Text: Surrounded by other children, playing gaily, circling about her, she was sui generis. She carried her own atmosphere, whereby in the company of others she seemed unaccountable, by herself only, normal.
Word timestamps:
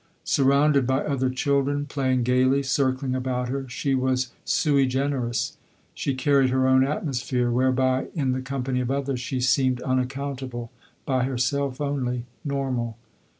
Surrounded 0.23 0.87
by 0.87 1.01
other 1.05 1.29
children, 1.29 1.85
playing 1.85 2.23
gaily, 2.23 2.63
circling 2.63 3.13
about 3.13 3.49
her, 3.49 3.69
she 3.69 3.93
was 3.93 4.31
sui 4.43 4.87
generis. 4.87 5.57
She 5.93 6.15
carried 6.15 6.49
her 6.49 6.67
own 6.67 6.83
atmosphere, 6.83 7.51
whereby 7.51 8.07
in 8.15 8.31
the 8.31 8.41
company 8.41 8.79
of 8.81 8.89
others 8.89 9.19
she 9.19 9.39
seemed 9.39 9.79
unaccountable, 9.83 10.71
by 11.05 11.25
herself 11.25 11.79
only, 11.79 12.25
normal. 12.43 12.97